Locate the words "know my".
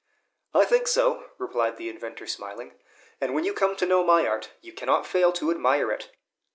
3.85-4.25